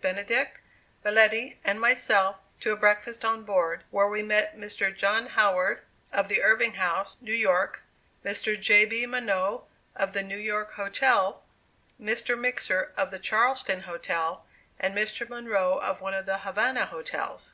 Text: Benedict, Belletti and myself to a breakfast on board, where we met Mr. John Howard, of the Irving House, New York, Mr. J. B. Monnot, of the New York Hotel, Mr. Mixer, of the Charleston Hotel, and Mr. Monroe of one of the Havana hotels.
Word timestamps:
Benedict, 0.00 0.60
Belletti 1.04 1.56
and 1.64 1.80
myself 1.80 2.36
to 2.60 2.70
a 2.70 2.76
breakfast 2.76 3.24
on 3.24 3.42
board, 3.42 3.82
where 3.90 4.06
we 4.06 4.22
met 4.22 4.56
Mr. 4.56 4.96
John 4.96 5.26
Howard, 5.26 5.82
of 6.12 6.28
the 6.28 6.40
Irving 6.40 6.74
House, 6.74 7.16
New 7.20 7.34
York, 7.34 7.82
Mr. 8.24 8.56
J. 8.56 8.84
B. 8.84 9.06
Monnot, 9.06 9.64
of 9.96 10.12
the 10.12 10.22
New 10.22 10.38
York 10.38 10.74
Hotel, 10.74 11.42
Mr. 12.00 12.38
Mixer, 12.38 12.92
of 12.96 13.10
the 13.10 13.18
Charleston 13.18 13.80
Hotel, 13.80 14.46
and 14.78 14.94
Mr. 14.94 15.28
Monroe 15.28 15.78
of 15.78 16.00
one 16.00 16.14
of 16.14 16.26
the 16.26 16.38
Havana 16.38 16.86
hotels. 16.86 17.52